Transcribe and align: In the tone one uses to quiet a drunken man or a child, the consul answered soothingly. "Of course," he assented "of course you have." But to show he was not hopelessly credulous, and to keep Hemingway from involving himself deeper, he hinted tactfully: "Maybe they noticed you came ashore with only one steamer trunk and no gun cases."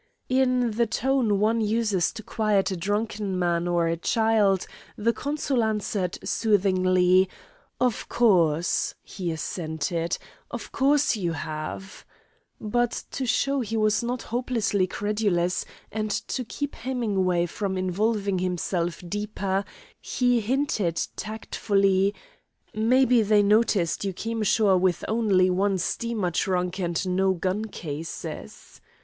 In 0.29 0.71
the 0.71 0.87
tone 0.87 1.39
one 1.39 1.61
uses 1.61 2.11
to 2.13 2.23
quiet 2.23 2.71
a 2.71 2.75
drunken 2.75 3.37
man 3.37 3.67
or 3.67 3.85
a 3.85 3.95
child, 3.95 4.65
the 4.95 5.13
consul 5.13 5.63
answered 5.63 6.17
soothingly. 6.27 7.29
"Of 7.79 8.09
course," 8.09 8.95
he 9.03 9.29
assented 9.29 10.17
"of 10.49 10.71
course 10.71 11.15
you 11.15 11.33
have." 11.33 12.03
But 12.59 13.03
to 13.11 13.27
show 13.27 13.59
he 13.61 13.77
was 13.77 14.01
not 14.01 14.23
hopelessly 14.23 14.87
credulous, 14.87 15.65
and 15.91 16.09
to 16.09 16.43
keep 16.45 16.73
Hemingway 16.73 17.45
from 17.45 17.77
involving 17.77 18.39
himself 18.39 19.03
deeper, 19.07 19.63
he 20.01 20.39
hinted 20.39 20.99
tactfully: 21.15 22.15
"Maybe 22.73 23.21
they 23.21 23.43
noticed 23.43 24.03
you 24.03 24.13
came 24.13 24.41
ashore 24.41 24.79
with 24.79 25.05
only 25.07 25.51
one 25.51 25.77
steamer 25.77 26.31
trunk 26.31 26.79
and 26.79 27.05
no 27.15 27.33
gun 27.33 27.65
cases." 27.65 28.81